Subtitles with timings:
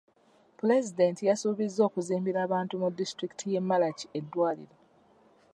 [0.59, 4.75] Pulezidenti yasuubiza okuzimbira abantu mu disitulikiti y'e Malachi eddwaliro.